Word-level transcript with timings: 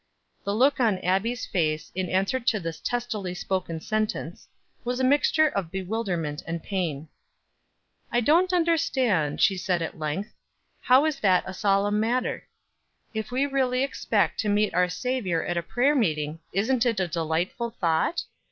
The 0.45 0.55
look 0.55 0.79
on 0.79 0.97
Abbie's 1.03 1.45
face, 1.45 1.91
in 1.93 2.09
answer 2.09 2.39
to 2.39 2.59
this 2.59 2.79
testily 2.79 3.35
spoken 3.35 3.79
sentence, 3.79 4.47
was 4.83 4.99
a 4.99 5.03
mixture 5.03 5.47
of 5.49 5.69
bewilderment 5.69 6.41
and 6.47 6.63
pain. 6.63 7.07
"I 8.11 8.19
don't 8.21 8.51
understand" 8.51 9.41
she 9.41 9.57
said 9.57 9.83
at 9.83 9.99
length 9.99 10.33
"How 10.79 11.05
is 11.05 11.19
that 11.19 11.43
a 11.45 11.53
solemn 11.53 11.99
matter? 11.99 12.47
If 13.13 13.29
we 13.29 13.45
really 13.45 13.83
expect 13.83 14.39
to 14.39 14.49
meet 14.49 14.73
our 14.73 14.89
Savior 14.89 15.45
at 15.45 15.55
a 15.55 15.61
prayer 15.61 15.95
meeting, 15.95 16.39
isn't 16.51 16.83
it 16.83 16.99
a 16.99 17.07
delightful 17.07 17.69
thought? 17.69 18.23